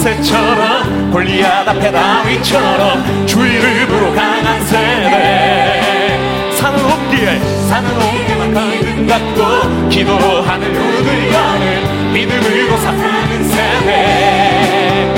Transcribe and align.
모세처럼 0.00 1.10
골리앗 1.10 1.68
앞에 1.68 1.92
다윗처럼 1.92 3.26
주 3.26 3.46
이름으로 3.46 4.14
강한 4.14 4.64
세대. 4.64 6.18
산을 6.56 6.82
옮기에 6.82 7.38
산을 7.68 7.90
옮기만 7.90 8.54
가이든 8.54 9.06
갖고 9.06 9.88
기도하는 9.90 10.72
눈을 10.72 11.32
여는 11.32 12.12
믿음으로 12.14 12.78
사는 12.78 13.44
세대. 13.44 15.14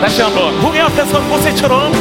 다시 0.00 0.22
한번 0.22 0.54
홍해 0.58 0.80
앞에서 0.80 1.20
모세처럼 1.20 1.92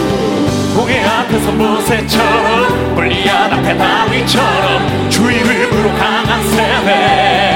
홍해 0.75 1.03
앞에서 1.03 1.51
모세처럼 1.51 2.95
불리한 2.95 3.53
앞에 3.53 3.77
다윗처럼 3.77 5.09
주 5.09 5.31
이름으로 5.31 5.93
강한 5.97 6.43
세대 6.49 7.53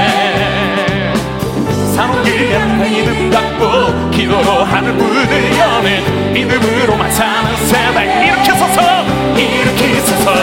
산옮기면 1.94 2.80
믿음 2.80 3.30
갖고 3.30 4.10
기도로 4.10 4.64
하늘 4.64 4.92
문을 4.92 5.58
여는 5.58 6.32
믿음으로만 6.32 7.10
사는 7.10 7.56
세대. 7.66 8.26
이렇게 8.26 8.52
서서 8.52 9.04
이렇게 9.36 10.00
서서. 10.00 10.34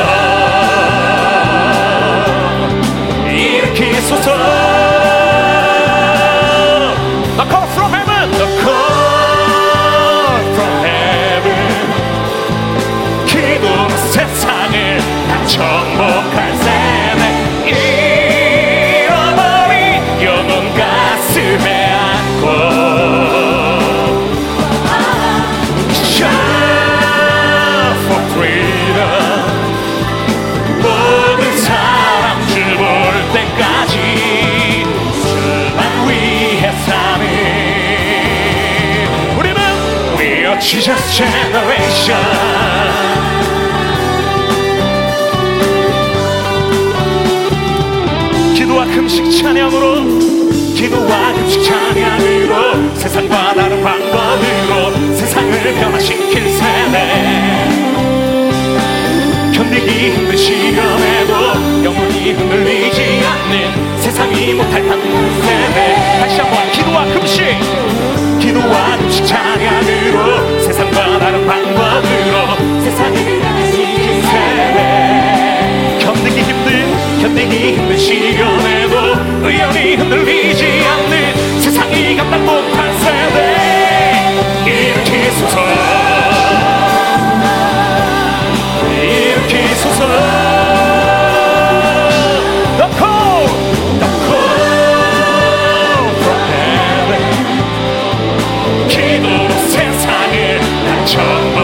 이렇게 3.32 4.02
서서 4.02 5.15
정복할 15.56 16.54
세대 16.58 17.24
잃어버린 19.06 20.04
영혼 20.22 20.52
가슴에 20.74 21.68
안고 21.94 22.46
Shout 25.94 26.36
for 28.04 28.22
freedom 28.34 29.48
모든 30.82 31.42
사람 31.62 32.26
주볼 32.48 32.84
때까지 33.32 33.94
주만 35.24 35.80
위해 36.10 36.64
사는 36.86 37.24
우리는 39.40 39.60
We 40.20 40.28
are 40.46 40.60
Jesus 40.60 41.04
generation 41.16 42.35
금식 49.16 49.44
찬양으로 49.44 50.20
기도와 50.76 51.32
금식 51.32 51.64
찬양으로 51.64 52.96
세상과 52.96 53.54
다른 53.54 53.82
방법으로 53.82 55.16
세상을 55.16 55.74
변화시킬 55.76 56.52
세대 56.52 57.70
견디기 59.54 60.12
힘든 60.12 60.36
시련에도 60.36 61.34
영원히 61.86 62.34
흔들리지 62.34 63.22
않는 63.26 64.02
세상이 64.02 64.54
못할 64.54 64.86
한 64.90 65.02
세대 65.42 66.20
다시 66.20 66.42
한번 66.42 66.72
기도와 66.74 67.06
금식! 67.06 67.46
기도와 68.42 68.98
금식 68.98 69.26
찬양으로 69.28 70.60
세상과 70.60 71.20
다른 71.20 71.48
방법으로 71.48 72.82
세상을 72.84 73.40
변화시킬 73.40 74.22
세대 74.24 74.95
견디기 77.36 77.76
힘든 77.76 77.98
시련에도 77.98 78.96
의연히 79.46 79.96
흔들리지 79.96 80.86
않는 80.88 81.60
세상이 81.60 82.16
감당 82.16 82.46
못한 82.46 82.98
세대. 83.00 84.42
이렇게 84.66 85.32
서서. 85.32 85.60
이렇게 88.90 89.76
서서. 89.76 90.46
The 101.18 101.55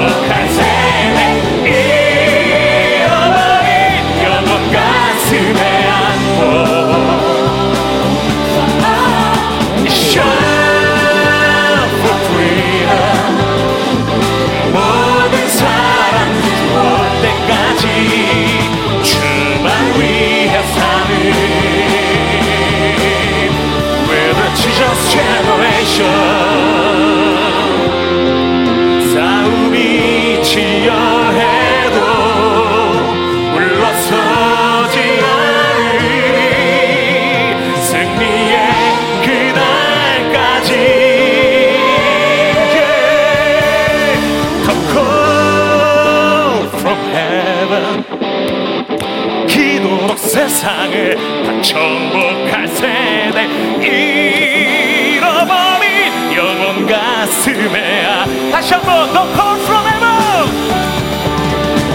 세상을 50.51 51.16
다 51.45 51.62
정복할 51.62 52.67
세대 52.67 53.45
잃어버린 55.16 56.12
영혼 56.35 56.85
가슴에 56.85 58.06
아 58.06 58.25
다시 58.51 58.73
한번 58.73 59.13
The 59.13 59.23
call 59.34 59.57
from 59.61 59.85
heaven. 59.88 60.50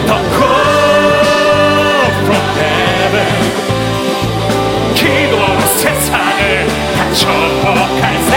The 0.06 0.18
call 0.36 2.06
from 2.24 2.46
heaven. 2.56 3.28
기도로 4.94 5.60
세상을 5.60 6.66
다 6.96 6.98
정복할 7.12 8.04
세대 8.22 8.35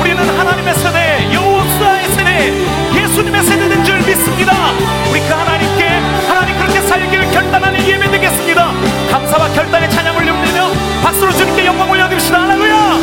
우리는 0.00 0.38
하나님의 0.38 0.74
세대 0.74 1.32
여호수아의 1.32 2.08
세대 2.12 2.52
예수님의 2.94 3.42
세대된 3.42 3.84
줄 3.84 3.96
믿습니다. 3.98 4.54
우리 5.10 5.20
그 5.20 5.26
하나님께 5.32 5.84
하나님 6.28 6.56
그렇게 6.58 6.80
살기를 6.80 7.30
결단하는 7.30 7.86
예배 7.86 8.10
되겠습니다. 8.10 8.72
감사와 9.10 9.48
결단의 9.52 9.90
찬양을 9.90 10.22
올리며 10.22 10.70
박수로 11.02 11.32
주님께 11.32 11.66
영광 11.66 11.90
올려드립시다. 11.90 12.40
할렐루야! 12.42 12.98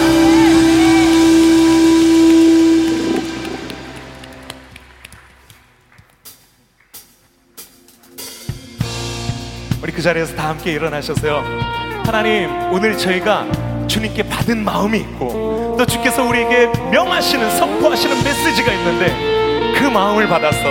우리 9.82 9.92
그 9.92 10.02
자리에서 10.02 10.36
다 10.36 10.50
함께 10.50 10.72
일어나셔서요. 10.72 11.75
하나님, 12.06 12.50
오늘 12.72 12.96
저희가 12.98 13.46
주님께 13.88 14.24
받은 14.30 14.64
마음이 14.64 15.00
있고 15.00 15.76
또 15.78 15.86
주께서 15.86 16.24
우리에게 16.24 16.68
명하시는 16.92 17.50
선포하시는 17.58 18.24
메시지가 18.24 18.72
있는데 18.74 19.74
그 19.78 19.86
마음을 19.86 20.28
받아서 20.28 20.64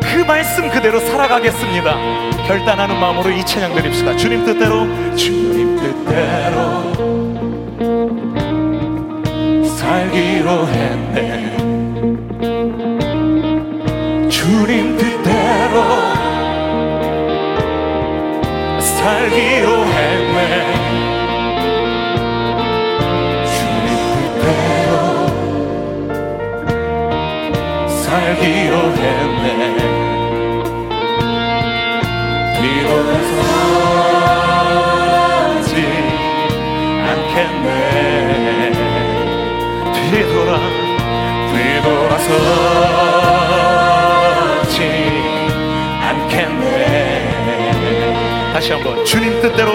그 0.00 0.24
말씀 0.26 0.68
그대로 0.70 1.00
살아가겠습니다. 1.00 1.96
결단하는 2.46 2.98
마음으로 2.98 3.30
이 3.30 3.44
찬양 3.44 3.74
드립시다. 3.74 4.16
주님 4.16 4.44
뜻대로 4.44 4.86
주님 5.16 5.76
뜻대로 5.76 6.80
살기로 9.64 10.66
했네. 10.68 11.56
주님 14.28 14.96
뜻대로 14.96 16.29
살기로 19.00 19.68
했네. 19.86 20.40
주님 23.46 23.88
그대로 24.36 24.92
살기로 27.88 28.74
했네. 28.92 29.50
뒤돌아서 32.60 33.32
지 35.62 35.72
않겠네. 37.08 37.68
뒤돌아 40.10 40.50
뒤돌아서 41.52 42.69
다시 48.60 48.72
한번 48.72 49.02
주님 49.06 49.40
뜻대로 49.40 49.72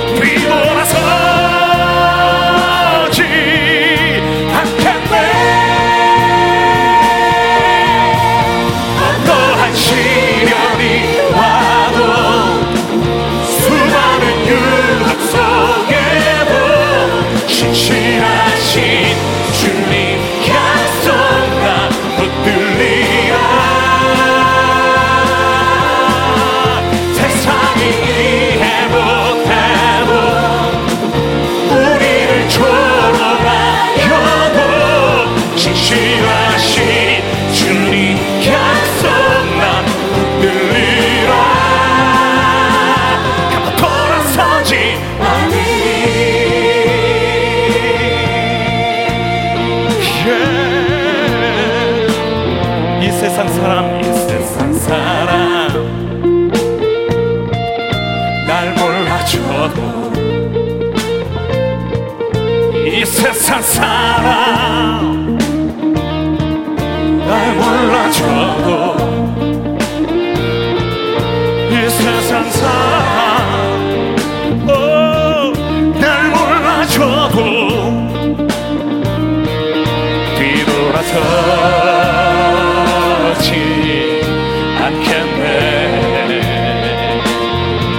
우리 0.00 0.34
돌아서. 0.42 1.57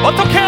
어떻게 0.10 0.39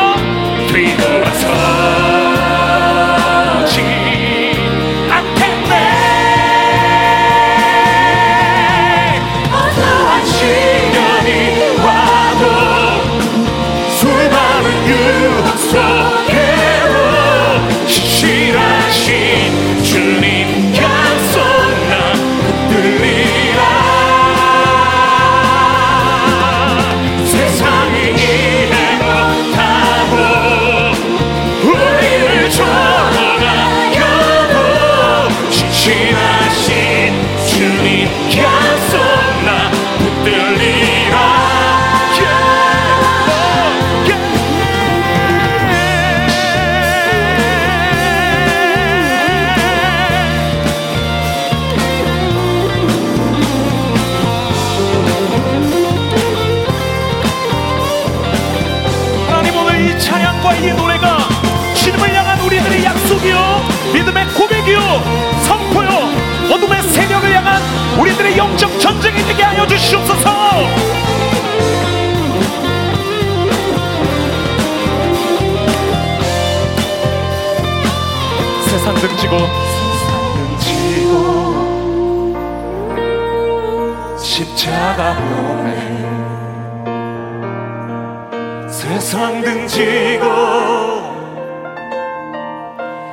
세상 89.11 89.41
등지고 89.41 90.25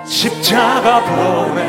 십자가 0.06 1.00
보내 1.02 1.60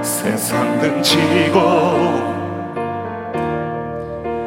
세상 0.00 0.78
등지고 0.78 1.58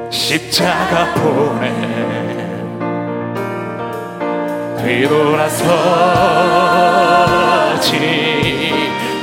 십자가 0.09 1.13
보내 1.15 1.69
뒤돌아서지 4.81 5.51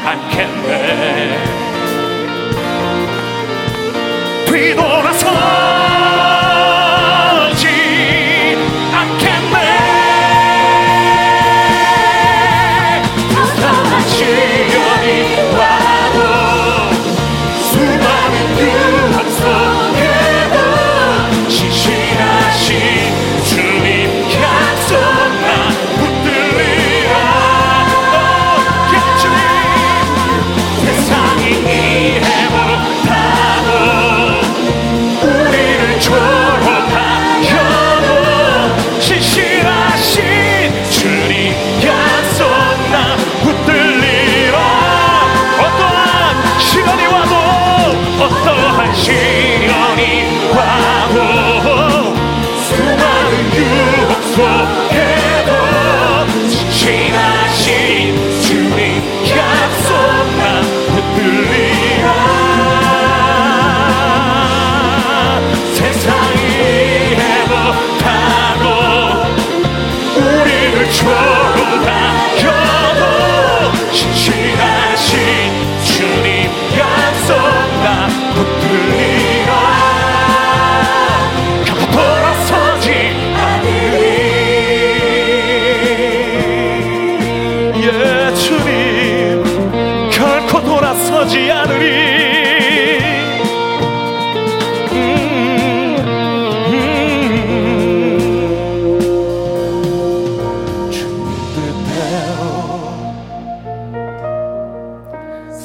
않겠네. 0.04 1.38
뒤돌아서 4.44 5.77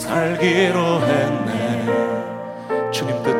살기로 0.03 1.01
했네. 1.01 2.91
주님 2.91 3.23
뜻 3.23 3.32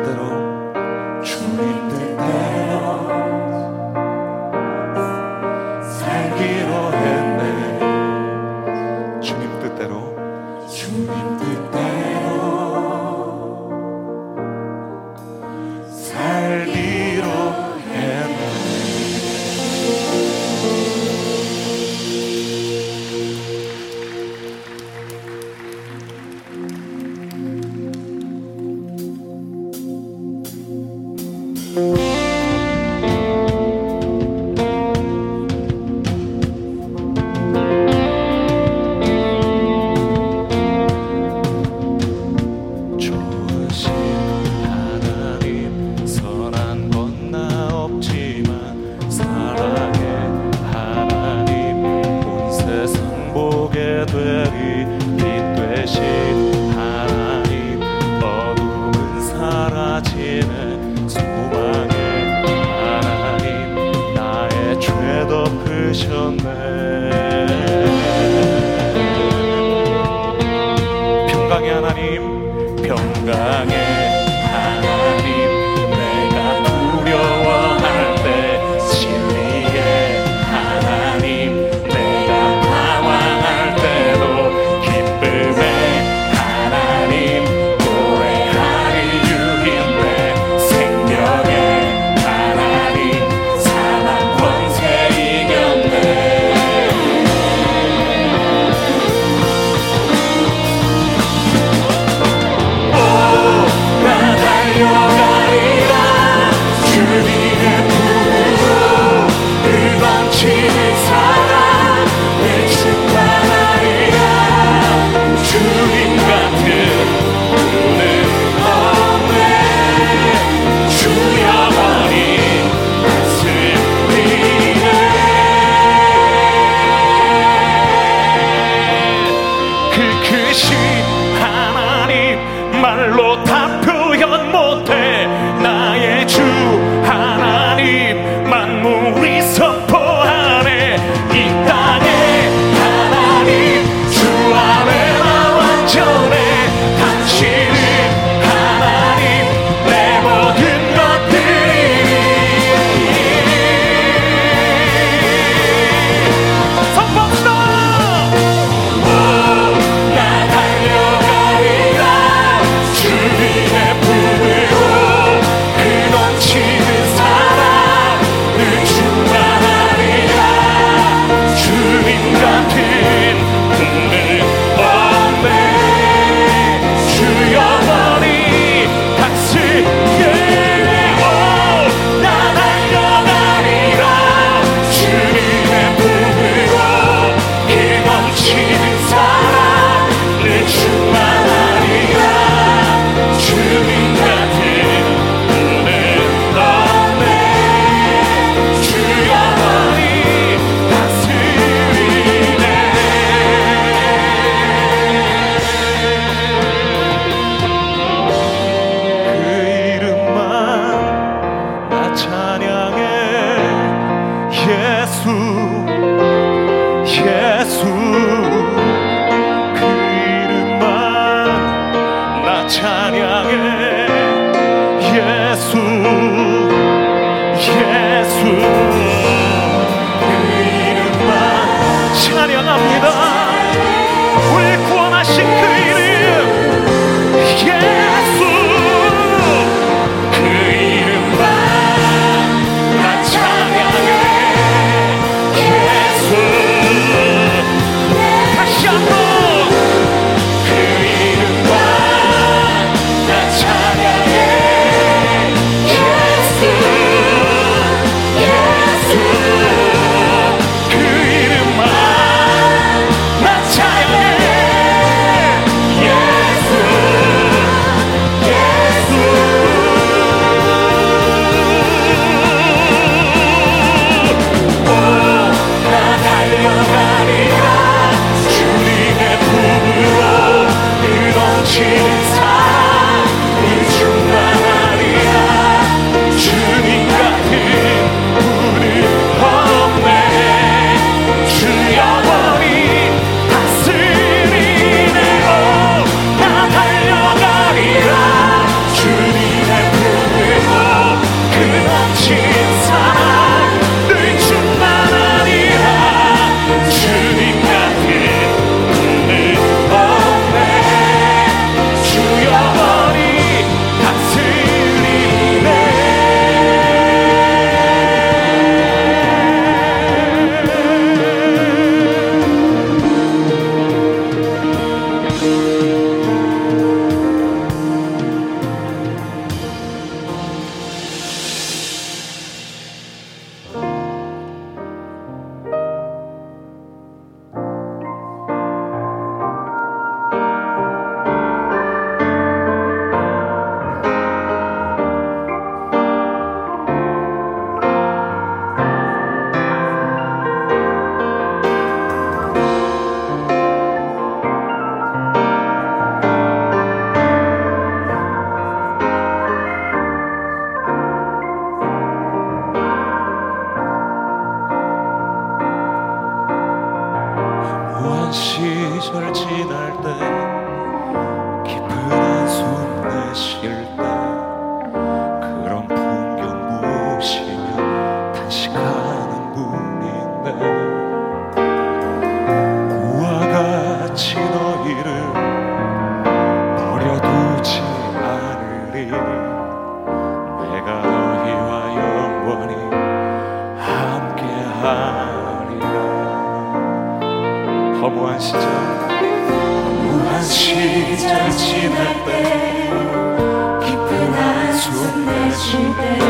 gente. 405.96 406.23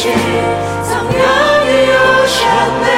성령이 0.00 1.88
오셨네. 1.90 2.97